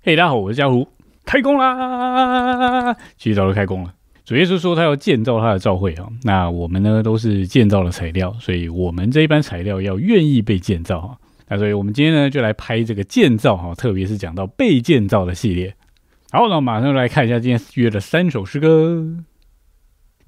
[0.00, 0.88] 嘿，大家好，我是嘉湖，
[1.26, 2.96] 开工啦！
[3.18, 3.92] 其实早就开工了。
[4.24, 11.16] 主耶稣说他要建造他的教会啊，那我们呢都是建造的材料，所以我们这一班材料要愿意被建造啊。
[11.48, 15.74] 那所以我们今天呢就来拍这个建造哈，特别是讲到被建造的系列。
[16.30, 19.24] 好，那马上来看一下今天约的三首诗歌。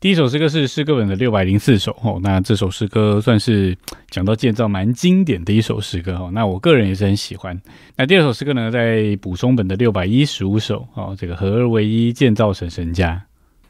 [0.01, 3.77] 第一首诗歌是诗歌本的六百零四首哦，那这首诗歌算是
[4.09, 7.61] 讲到建造蛮经典的一首诗歌哦，那我个人也是很喜欢。
[7.99, 13.23] 那第二首诗歌呢，在补充本的六百一十五首哦，这个合二为一建造成神家。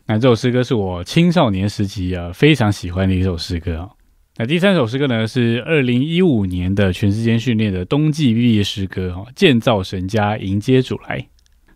[0.07, 3.91] 那这首诗歌是我青少年时期啊非常喜欢的一首诗歌哦。
[4.37, 11.27] 那第三首诗歌呢是二零一五年的全时间训练的冬季毕业诗歌哦，建造神家迎接主来。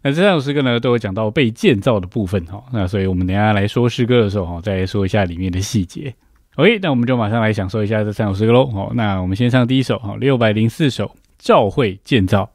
[0.05, 2.63] 那这三首诗歌呢都有讲到被建造的部分哈。
[2.75, 6.15] 那所以我们等下来说诗歌的时候哈，再说一下里面的细节。
[6.57, 8.67] OK，那我们就马上来享受一下这三首诗歌喽。
[8.67, 12.51] 好，那我们先唱第一首哈，六百零四首教会建造。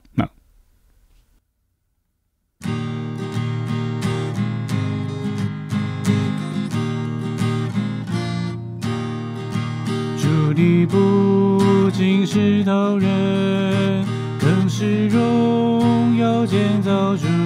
[10.61, 14.05] 你不仅是陶人，
[14.41, 17.38] 更是荣耀建造主。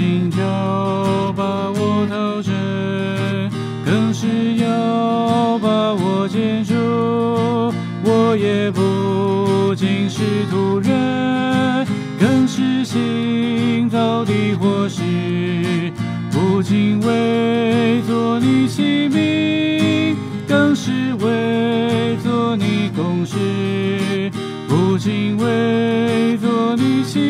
[0.00, 2.54] 不仅要把我陶醉，
[3.84, 6.74] 更是要把我建筑。
[8.02, 11.86] 我也不仅是土人，
[12.18, 15.92] 更是新造的火石。
[16.30, 20.16] 不仅为做你器皿，
[20.48, 21.50] 更是为。
[24.68, 27.29] 不仅为做你器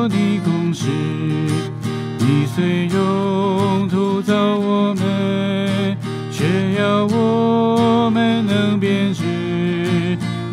[0.00, 0.86] 做你公事。
[2.20, 5.94] 你虽用土造我们，
[6.32, 6.46] 却
[6.80, 9.22] 要我们能编织，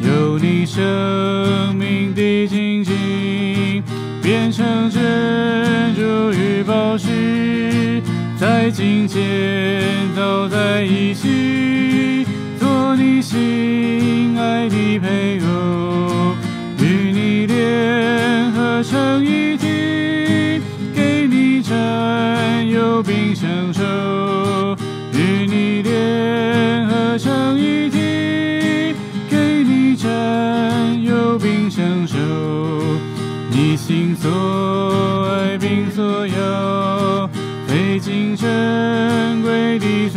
[0.01, 3.81] 有你生命的精金，
[4.21, 8.03] 变成珍珠与宝石，
[8.37, 9.23] 在金建
[10.13, 12.27] 造在一起。
[12.59, 16.35] 做你心爱的配偶，
[16.79, 19.36] 与你联合成一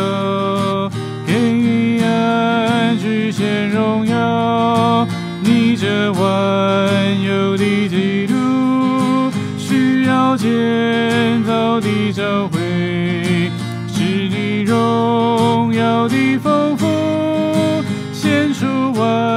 [1.27, 5.07] 给予安居显荣耀。
[5.43, 12.59] 你这万有的基督，需要建造的教会，
[13.89, 16.87] 是你荣耀的丰富，
[18.13, 19.30] 献出完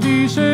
[0.00, 0.51] 的身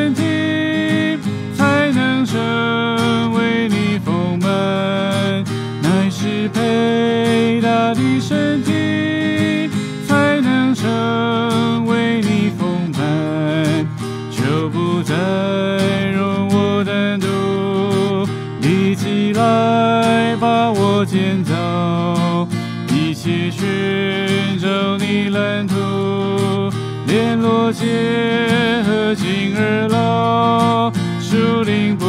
[31.30, 32.07] 老，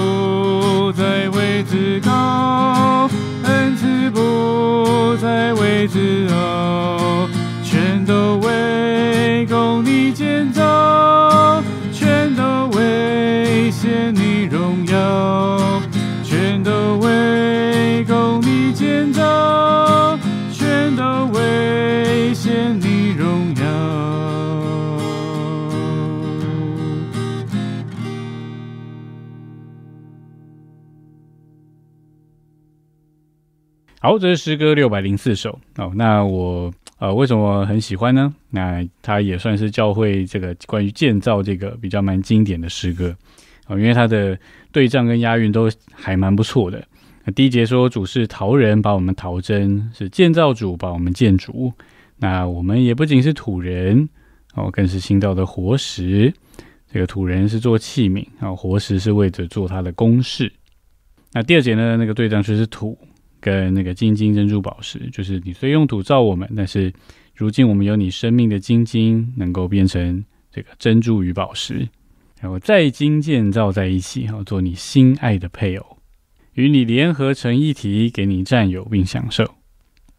[34.10, 35.92] 好，这是诗歌六百零四首哦。
[35.96, 38.34] 那我呃，为什么很喜欢呢？
[38.50, 43.16] 那它也算是教会这个关于建造这个比较蛮经典的诗歌
[43.68, 44.36] 啊，因为它的
[44.72, 46.84] 对仗跟押韵都还蛮不错的。
[47.36, 51.72] 第一节说主是陶人，把我们陶真；是建造主，把我们建主。
[52.18, 54.10] 那我们也不仅是土人
[54.56, 56.34] 哦，更是新造的活石。
[56.92, 60.52] 这个土人是做器皿啊，活石是为着做它的公事。
[61.32, 62.98] 那第二节呢，那个对仗就是土。
[63.40, 66.94] 跟那个金晶珍珠宝石，就是你虽用土造我们，但是
[67.36, 71.88] 如今我们有你生命的金晶，能够变成这个珍珠与宝石，
[72.42, 75.98] 然后再经建造在一起，哈，做你心爱的配偶，
[76.54, 79.56] 与你联合成一体，给你占有并享受。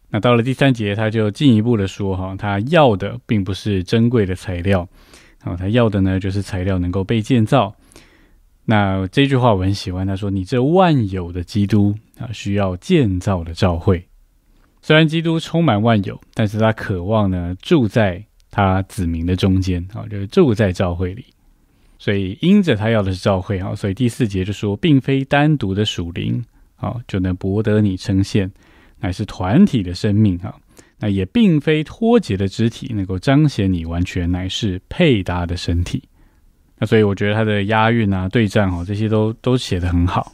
[0.09, 4.87] 那到了第三节，他就进一步的说，哈，他要的并不是珍贵的材料，
[5.43, 7.75] 然后，他要的呢，就是材料能够被建造。
[8.63, 14.07] 那这句话我很喜欢，他说：“你这万有的基督啊，需要建造的教会。
[14.81, 21.25] 虽然基督充满万有，但是他渴望呢住在他子民的中间啊，就是住在教会里。
[21.97, 26.43] 所以因着他要的是教会啊，所以第四节就说，并非单独的属灵
[26.75, 28.49] 啊就能博得你称现，
[28.99, 30.55] 乃是团体的生命啊。
[30.99, 36.03] 那也并非脱节的肢体能够彰显你完全，乃是配搭的身体。”
[36.81, 40.33] 那所以我觉得他的押韵啊、对仗哈，这些都都写得很好。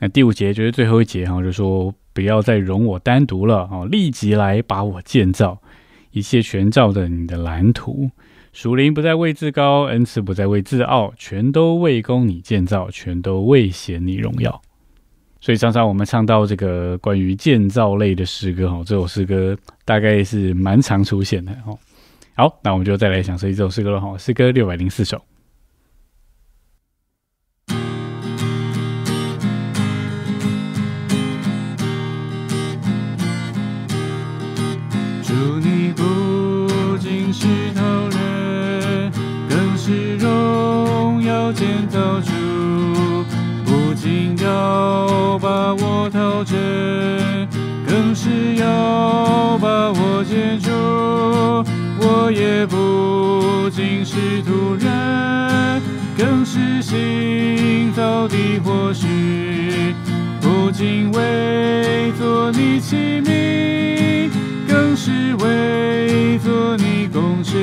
[0.00, 5.56] 那第五节就是最后一节哈，就说不要再容我单独了哦，立即来把我建造，
[6.10, 8.10] 一切全照着你的蓝图。
[8.52, 14.60] 属灵不再为自高，恩赐不再为自傲，全都为供你建造，全都为显你荣耀。
[15.40, 21.72] 所以常常我们唱到这个关于建造类的诗歌哈，这首诗歌大概是蛮常出现的哈。
[22.34, 25.22] 好，那我们就再来享受一首诗歌了哈，诗歌六百零四首。
[46.44, 47.48] 我陶成，
[47.86, 50.70] 更是要把我建筑。
[52.06, 55.82] 我也不仅是土人，
[56.18, 59.06] 更是行走的活石。
[60.42, 64.30] 不仅为做你器皿。
[64.68, 67.56] 更是为做你公事，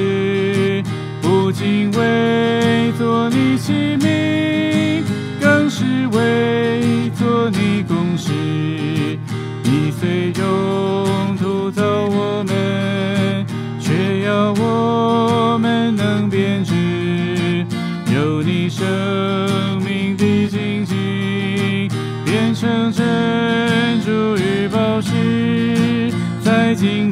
[26.81, 27.10] 在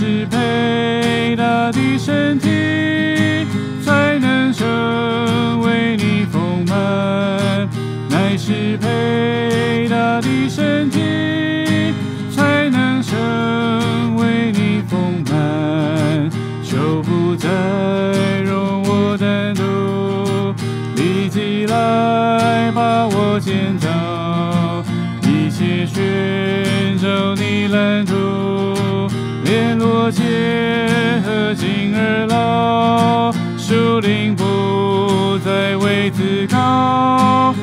[0.00, 2.48] 是配搭的身体，
[3.84, 7.66] 才能成为你丰满；
[8.08, 11.00] 乃是配搭的身体，
[12.30, 16.30] 才能成为你丰满。
[16.62, 17.48] 就不再
[18.42, 20.54] 容我单独，
[20.94, 23.88] 立即来把我建造。
[25.24, 28.14] 一切寻找你蓝图，
[30.48, 37.54] 罗结合金而老，树林不再为自高，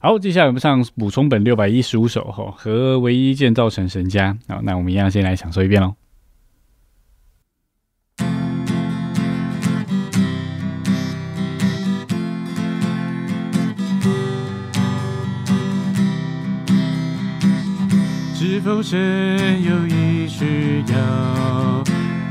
[0.00, 4.38] 好，接下来我们上补充本六百一十五首哈，和唯一，建造成神家。
[4.46, 5.94] 好，那我们一样先来享受一遍喽。
[18.34, 21.82] 是否神有意需要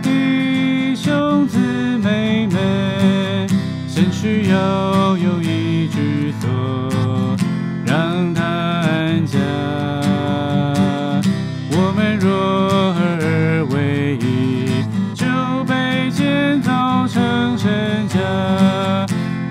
[0.01, 1.57] 弟兄姊
[1.97, 3.50] 妹们？
[3.89, 6.50] 神需要有一居所，
[7.98, 9.39] 让他安家。
[11.72, 14.86] 我们若合而为一，
[15.16, 15.25] 就
[15.66, 18.20] 被建造成神家。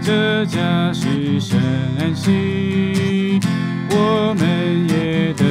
[0.01, 1.61] 这家是神
[1.99, 3.41] 安息，
[3.91, 5.45] 我们也得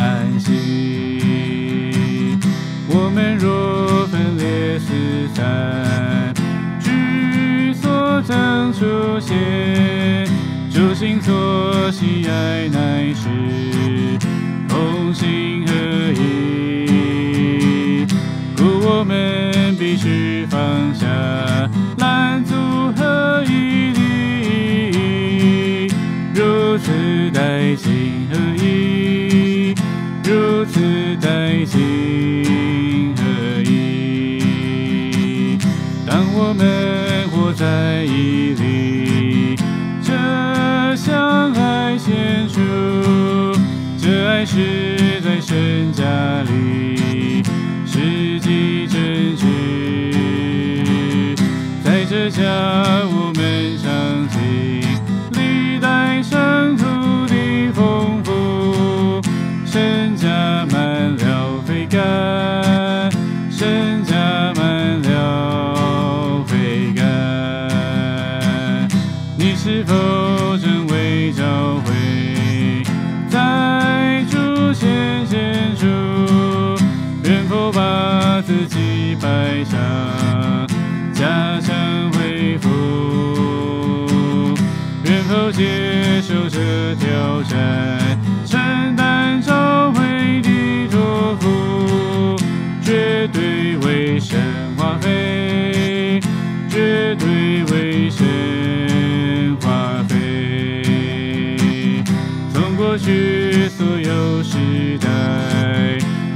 [0.00, 2.38] 安息。
[2.88, 4.94] 我们若分裂四
[5.34, 6.32] 散，
[6.78, 9.34] 居所曾出现，
[10.98, 13.77] 心所喜爱乃是。
[44.38, 46.04] 这爱是在神家
[46.44, 47.42] 里。
[47.84, 49.44] 实际真实，
[51.82, 52.40] 在这家
[53.10, 53.90] 我们相
[54.30, 54.80] 信
[55.32, 56.84] 历代生土
[57.26, 59.20] 的丰富，
[59.66, 60.64] 神家
[85.58, 87.58] 接受这挑战，
[88.46, 92.36] 承担召会的托付？
[92.80, 94.38] 绝对为神
[94.76, 96.20] 花费，
[96.68, 98.24] 绝对为神
[99.60, 100.84] 花费。
[102.54, 105.08] 从过去所有时代。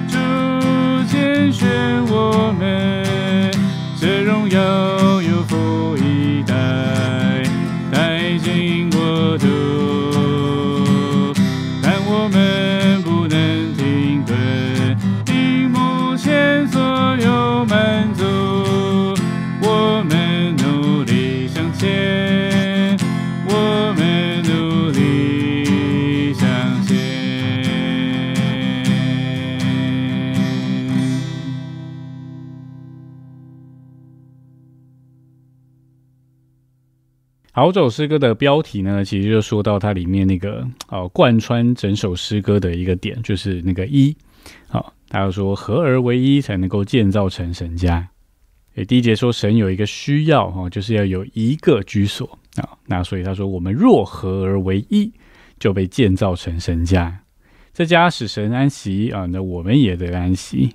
[0.08, 0.18] 逐
[1.06, 1.68] 渐选
[2.06, 3.04] 我们，
[37.62, 44.16] 好，这首诗歌的标题呢，其实就说到它里面那个哦，贯穿整首诗歌的一个点，就是那个一。
[44.66, 48.08] 好，他要说合而为一，才能够建造成神家。
[48.74, 55.12] 诶，第一节说神有一个需要哈、就是要有一个居所啊、那所以他说我们若合而为一，
[55.60, 57.16] 就被建造成神家。
[57.72, 60.74] 这家使神安息啊，那我们也得安息。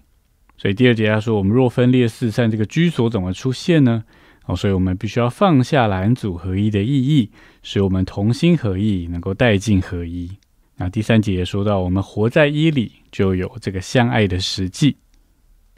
[0.56, 4.06] 所以第二节他说，我们若分裂四散，这个居所怎么出现呢？
[4.48, 7.30] 哦，所以我们必须要放下蓝组合一的意义，
[7.62, 10.32] 使我们同心合意，能够带进合一。
[10.78, 14.96] 那第三节也说到，我们活在一里，就有这个相爱的实际。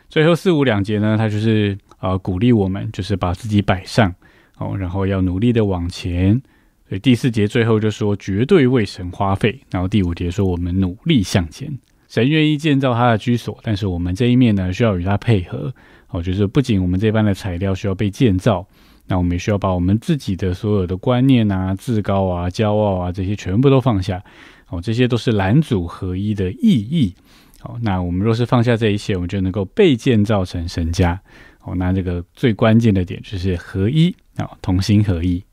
[0.07, 4.13] 最后四五两节呢，它就是呃鼓励我们，就是把自己摆上
[4.57, 6.41] 哦，然后要努力的往前。
[6.87, 11.71] 所以第四节最后就说绝对为神花费，然后第五节说我们努力向前，
[12.07, 15.73] 神愿意建造他的居所，但是我们这一面呢需要与他配合。
[16.09, 18.67] 哦，就是不仅我们这班的材料需要被建造，
[19.07, 24.23] 那我们也需要把我们自己的所有的观念啊、自高啊、骄傲啊这些全部都放下。
[24.69, 27.15] 哦，这些都是拦阻合一的意义。
[27.59, 31.19] 好，那我们若是放下这一切，我们就能够被建造成神家。
[31.57, 35.43] 好，那这个最关键的点就是合一啊，同心合一。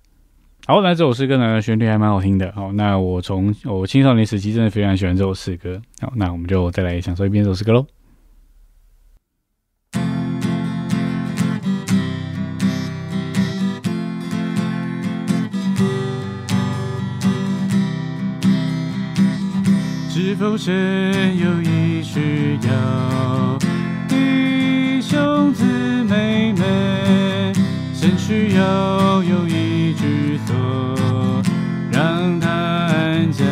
[0.66, 2.52] 好，那这首诗歌呢，旋律还蛮好听的。
[2.52, 5.80] 好，那我从我青少年时期真的非常喜欢这首诗歌。
[6.00, 7.86] 好，那我们就再来享受一遍这首诗歌喽。
[20.26, 23.56] 是否神有意需要
[24.08, 25.62] 弟兄姊
[26.02, 27.54] 妹们？
[27.94, 30.52] 神需要有一居所，
[31.92, 33.44] 让他安家。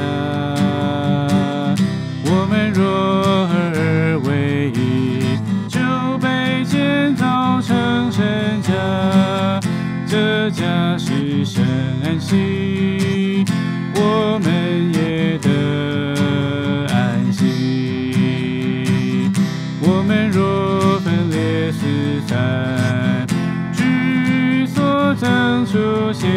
[2.24, 5.38] 我们若合而为一，
[5.68, 5.78] 就
[6.18, 9.60] 被建造成神家，
[10.08, 11.64] 这家是神
[12.02, 13.44] 安息，
[13.94, 15.03] 我们也
[22.44, 23.26] 四散，
[23.72, 26.28] 居所曾出现，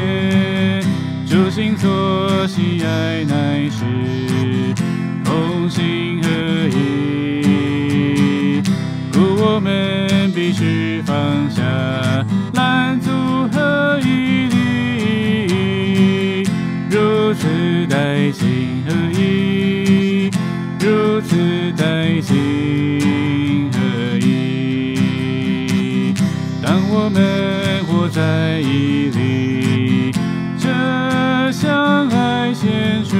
[1.27, 3.83] 主心所喜爱乃是
[5.23, 6.29] 同心合
[6.69, 8.61] 一。
[9.11, 11.15] 故我们必须放
[11.49, 11.61] 下
[12.53, 13.09] 拦阻
[13.51, 16.43] 和毅力，
[16.89, 17.47] 如此
[17.89, 20.29] 带心合一，
[20.79, 21.35] 如此
[21.75, 22.46] 带心
[28.17, 30.12] 在毅力，
[30.57, 30.67] 这
[31.51, 33.15] 相爱显出，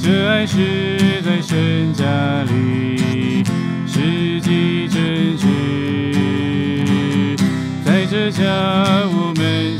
[0.00, 2.04] 这爱是在神家
[2.42, 3.44] 里
[3.86, 5.46] 实际真实。
[7.84, 8.42] 在这家，
[9.14, 9.78] 我们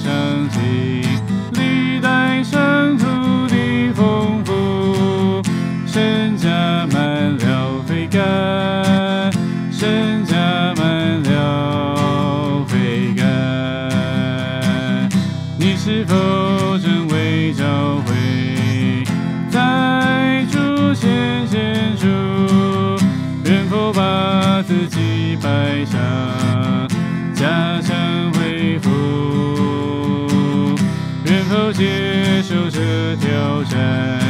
[15.84, 17.64] 是否真为教
[18.06, 19.02] 会
[19.50, 22.06] 在主前献出？
[23.42, 25.98] 能否把自己摆上，
[27.34, 30.76] 加强恢复？
[31.24, 34.21] 能否接受这挑战，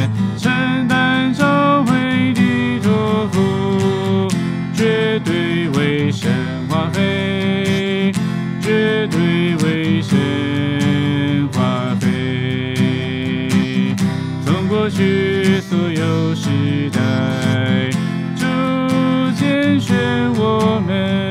[15.05, 17.01] 是所有时代，
[18.37, 18.45] 逐
[19.37, 19.97] 渐选
[20.35, 21.29] 我们，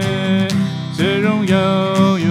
[0.94, 2.21] 这荣耀。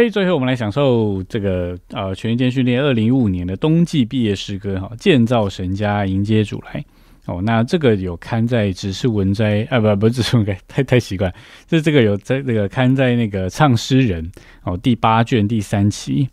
[0.00, 6.82] OK，最后我们来享受这个呃全间训练二零一五年的冬季毕业诗歌哈，建造神家，迎接主来。
[7.26, 11.30] 哦，那这个有刊在只是文摘啊，不不是只是文摘， 太太习惯，
[11.66, 14.32] 就是这个有在那个刊在那个唱诗人
[14.62, 16.26] 哦第八卷第三期，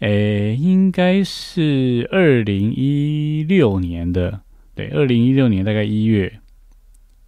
[0.00, 4.40] 诶，应该是二零一六年的，
[4.74, 6.32] 对，二零一六年大概一月。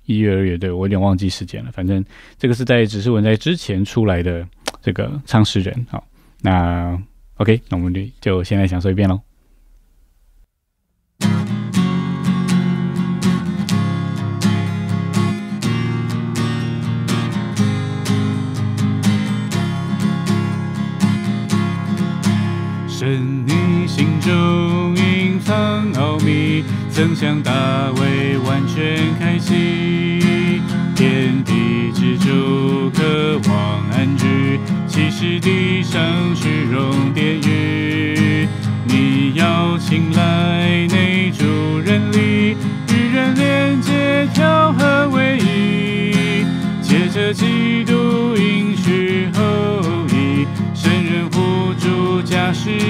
[0.06, 1.70] 一月、二月，对我有点忘记时间了。
[1.70, 2.02] 反正
[2.38, 4.42] 这个是在只是文摘之前出来的
[4.80, 5.86] 这个唱诗人。
[5.90, 6.04] 好，
[6.40, 6.98] 那
[7.36, 9.20] OK，那我们就就先来享受一遍喽。
[22.88, 27.40] 神你心中隐藏奥秘，曾想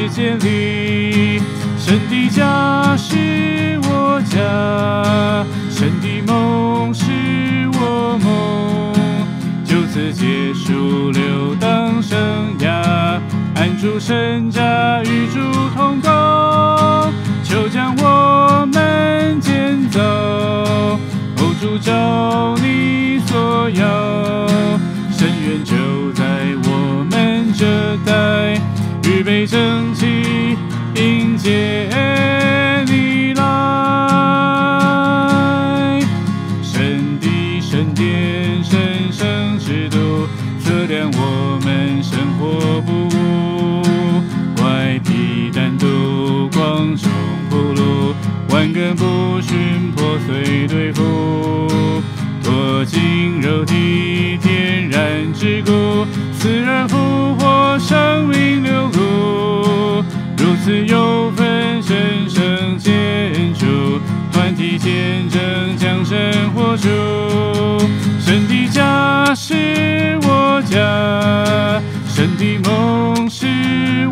[0.09, 1.40] 建立，
[1.79, 7.05] 神的家是我家，神的梦是
[7.75, 8.92] 我梦，
[9.64, 12.18] 就此结束流荡生
[12.59, 13.21] 涯，
[13.55, 15.38] 安住神家与主
[15.77, 16.01] 同
[57.88, 60.05] 生命流露，
[60.37, 63.98] 如此有份神圣建筑，
[64.31, 66.18] 团体见证将生
[66.55, 66.87] 活出，
[68.20, 73.46] 神的家是我家，神的梦是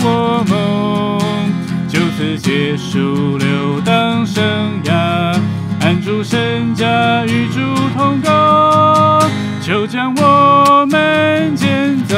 [0.01, 1.21] 我梦，
[1.87, 4.43] 就此结束流荡生
[4.85, 5.39] 涯，
[5.83, 7.61] 安住神家与主
[7.95, 9.21] 同高，
[9.61, 12.17] 就将我们建造，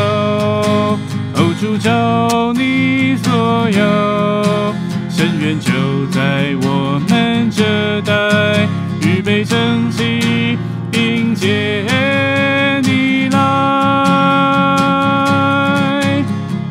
[1.61, 4.73] 主照你所有，
[5.11, 8.69] 深渊就在我们这代，
[9.03, 10.57] 预备正气
[10.93, 11.85] 迎接
[12.85, 13.41] 你来，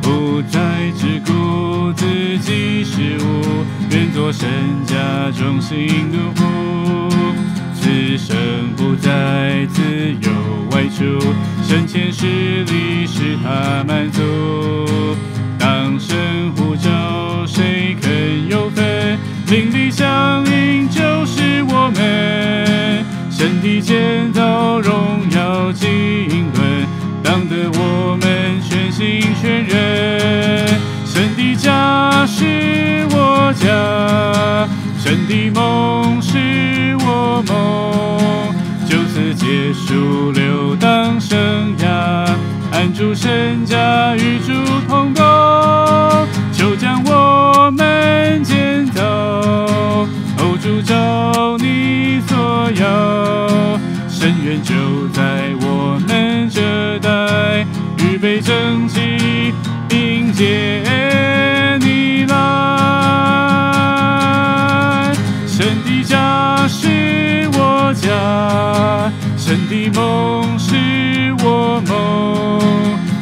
[0.01, 4.47] 不再只顾自己事物，愿做神
[4.85, 4.95] 家
[5.37, 6.45] 中心奴仆。
[7.75, 8.37] 此生
[8.77, 9.83] 不再自
[10.21, 10.31] 由
[10.71, 11.19] 外出，
[11.67, 12.25] 神前实
[12.63, 14.21] 力使他满足。
[15.59, 19.19] 当神呼召，谁肯有份？
[19.47, 25.89] 灵力相应就是我们，神的建造荣耀经
[26.53, 26.87] 纶，
[27.21, 30.67] 当得我们全心全人。
[31.05, 33.67] 神的家是我家，
[34.97, 38.55] 神的梦是我梦，
[38.87, 40.46] 就此结束了
[41.37, 41.85] 生涯，
[42.71, 44.51] 安住身家与主
[44.87, 45.23] 同工，
[46.51, 49.03] 就将我们建造，
[50.39, 53.77] 欧，主照你所要，
[54.09, 55.21] 深渊就在
[55.61, 57.63] 我们这代，
[57.99, 59.53] 预备正气
[59.91, 60.81] 迎接
[61.81, 62.35] 你来。
[65.45, 68.09] 神的家是我家，
[69.47, 70.75] 神的梦是
[71.41, 72.59] 我梦，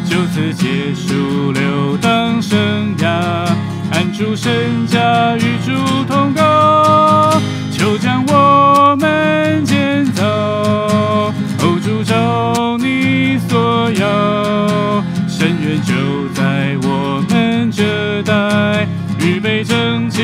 [0.10, 3.08] 就此结束流荡生涯，
[3.92, 5.72] 安住神家与主
[6.08, 7.40] 同高，
[7.72, 15.94] 就将我们建造，哦，主照你所要，深渊就
[16.34, 18.88] 在我们这代，
[19.20, 20.24] 预备正气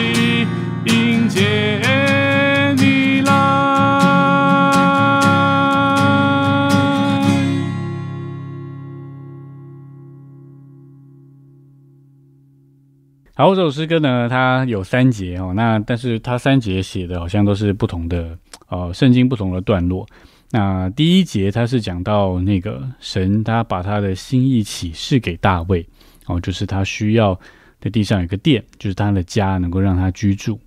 [13.41, 18.37] 好，这首诗歌呢，它有三节哦，那但是它三节写的好像都是不同的，
[18.69, 20.07] 呃，圣经不同的段落。
[20.51, 25.83] 那第一节它是讲到那个神，他把他的心意启示给大卫，
[26.27, 27.33] 哦，就是他需要
[27.79, 30.59] 在地上有个殿，就是他的家能够让他居住。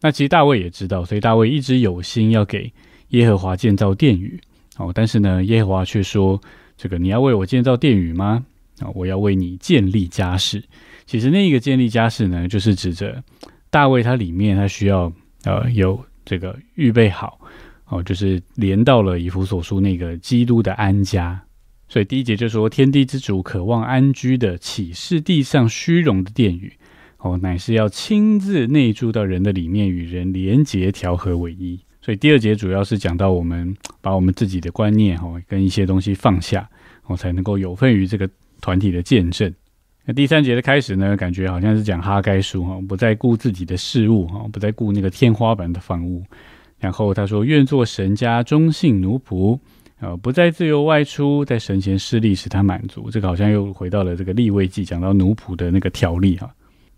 [0.00, 2.72] 那其实大卫也知道，所以大卫一直有心要给
[3.10, 4.40] 耶和华建造殿宇，
[4.78, 6.40] 哦，但是呢，耶和华却说
[6.76, 8.44] ：“这个你要为我建造殿宇吗？
[8.80, 10.64] 啊、我要为你建立家室。”
[11.06, 13.22] 其实那个建立家室呢，就是指着
[13.70, 15.12] 大卫他里面他需要
[15.44, 17.38] 呃有这个预备好
[17.86, 21.40] 哦，就是连到了以弗所书那个基督的安家。
[21.88, 26.72] 所以第一节就说天地之主渴望安居的启示地上虚荣的殿宇
[27.18, 31.80] 哦，乃是要亲自内住到人的里面，与人连结调和为一。
[32.02, 36.68] 所以第二节主要是讲到我们把我们自己的观念哦跟一些东西放下
[37.06, 38.28] 哦，才能够有份于这个
[38.60, 39.52] 团体的见证。
[40.08, 46.22] 那第三节的开始呢，感觉好像是讲哈该书哈，不再顾自己的事物哈，不再顾那个天花板的房屋。
[46.78, 49.58] 然后他说：“愿做神家忠信奴仆，
[49.98, 56.48] 呃，不再自由外出，在神前施力使他满足。”这个好像又回到了这个立位记，讲到奴仆的那个条例哈。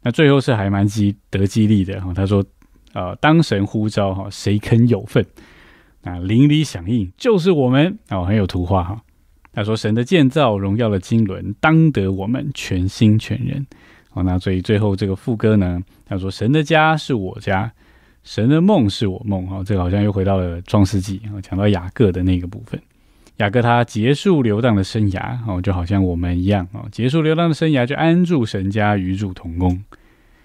[0.02, 2.12] 那最后是还蛮激得激励的哈。
[2.12, 2.44] 他说
[2.92, 5.24] ：“呃，当神呼召哈，谁肯有份？
[6.02, 9.02] 那邻里响应就是我们哦，很有图画哈。”
[9.52, 13.66] 他说：“神的建造，荣耀的经纶，当得我们全心全人。”
[14.14, 17.70] 哦，那所以最后这个副歌呢，他说：“神的家是我家，
[18.22, 22.80] 神的梦是我梦。”哦，这个好像又回到了创世纪啊，讲到雅各的那个部分。
[23.38, 29.80] 雅各他结束流浪的生涯哦，就好像我们一样哦，结束流浪的生涯就安住神家，与主同工。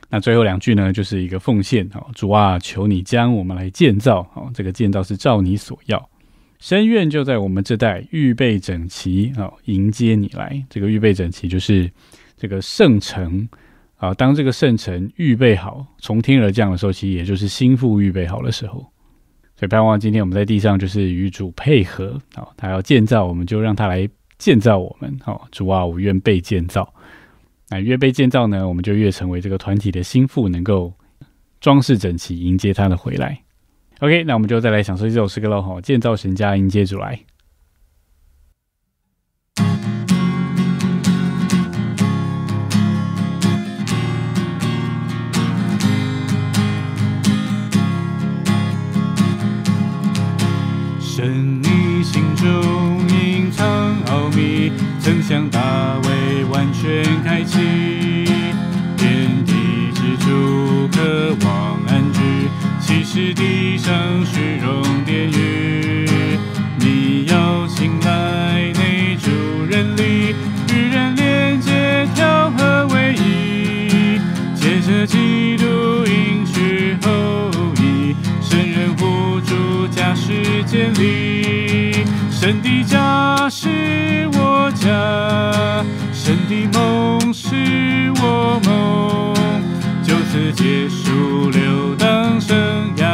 [0.09, 6.09] 那最后两句呢，就是一个奉献哦，主啊，求你将我们来建造哦，这个建造是照你所要，
[6.63, 10.65] 深院就在我们这代预备整齐哦，迎接你来。
[10.69, 11.91] 这个预备整齐就是
[12.37, 13.45] 这个圣城
[13.97, 18.75] 啊，当这个圣城预备好从天而降的时候，其实也就是心腹预备好的时候。
[19.57, 25.13] 所以盼望今天我们在地上就是与主配合啊，他要建造，我们就让他来建造我们。
[25.21, 26.93] 好，主啊，我愿被建造。
[27.67, 30.93] 那越被建造呢，我们就越成为这个团体的心腹，能够
[31.59, 33.42] 装饰整齐，迎接他的回来。
[34.03, 35.61] OK，那我们就再来享受这首诗歌喽。
[35.61, 37.17] 哈，建造神家，迎接主来。
[50.99, 53.65] 神，你心中隐藏
[54.07, 55.49] 奥秘，曾向
[86.53, 89.33] 的梦是我梦，
[90.03, 92.55] 就此结束流荡生
[92.97, 93.05] 涯，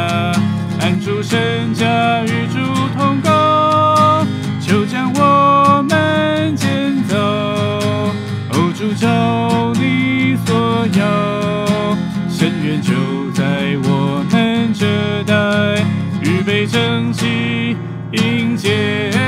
[0.80, 2.58] 安住神家与主
[2.96, 3.30] 同工，
[4.60, 11.96] 就将我们建造，哦主照你所要，
[12.28, 12.92] 深渊就
[13.32, 15.82] 在我们这代，
[16.22, 17.76] 预备整齐
[18.12, 19.19] 迎接。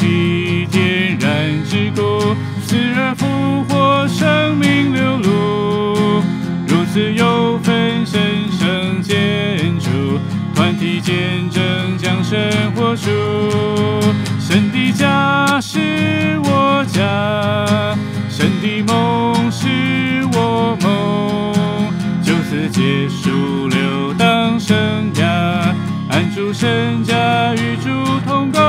[0.00, 2.34] 体天然之骨，
[2.66, 6.22] 死而复活，生命流露。
[6.66, 8.18] 如此有分神
[8.50, 10.18] 圣建筑，
[10.54, 11.62] 团体见证
[11.98, 12.40] 将生
[12.74, 13.10] 活出。
[14.40, 15.78] 神的家是
[16.44, 17.94] 我家，
[18.30, 19.68] 神的梦是
[20.32, 25.74] 我梦，就此结束流荡生涯，
[26.08, 27.90] 安住神家与主
[28.26, 28.60] 同工，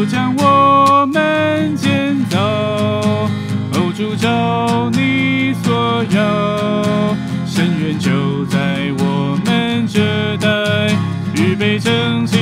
[0.00, 8.58] 就将我们建造，哦主照你所要，深渊就在
[8.96, 10.00] 我们这
[10.38, 10.48] 代，
[11.34, 12.39] 预备整齐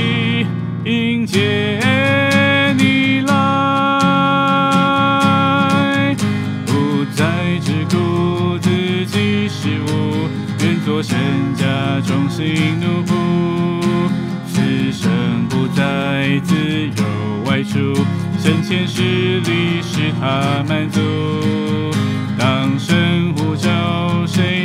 [18.38, 21.00] 生，前实力使他满足。
[22.38, 24.57] 当神呼召，谁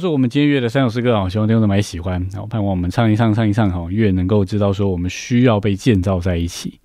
[0.00, 2.26] 是我们今天约的三首诗歌啊，希望听众们也喜欢。
[2.34, 6.80] 好，盼望我们唱一唱，唱一唱，哈，越能够知道说我们需要被建造在一起。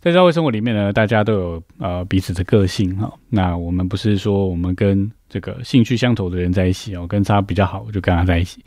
[0.00, 3.10] 在教会生活里面呢，大家都有呃彼此的个性哈。
[3.30, 8.62] 那我们不是说我们跟这个兴趣相投的人在一起哦，跟他比较好，我就跟他在一起。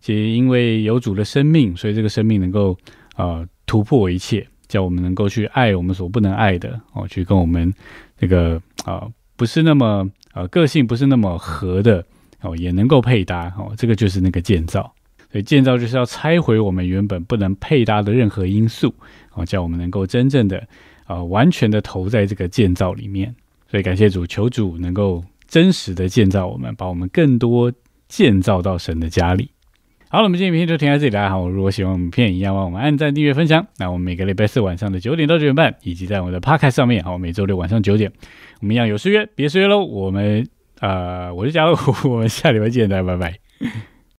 [0.00, 2.76] 其实因为有主的生命，所以这个生命能够
[3.16, 7.72] 呃突破一切，叫我们能够去爱我们所不能爱的哦，去跟我们
[8.18, 12.04] 这个啊、不是那么呃个性不是那么合的
[12.44, 14.94] 哦，也能够配搭哦，这个就是那个建造。
[15.32, 18.94] 所以建造就是要拆毁我们原本不能配搭的任何因素，
[19.32, 20.62] 哦，叫我们能够真正的
[21.06, 23.34] 啊完全的投在这个建造里面。
[23.68, 27.72] 所以感谢主，求主能够真实的建造我们，把我们更多
[28.06, 29.50] 建造到神的家里。
[30.08, 31.28] 好了，我们今天影片就停在这里啦。
[31.28, 33.66] 好，如果喜欢我们影片一样，帮我们按赞、订阅、分享。
[33.78, 38.12] 那我们每个礼拜四晚上的九点到九点半，以及在我们的 Podcast 上面，好，每周六晚上九点，
[38.60, 39.84] 我们一样有失约，别失约喽。
[39.84, 40.46] 我们
[40.80, 43.38] 呃，我是加乐虎，我们下礼拜见，大家拜拜。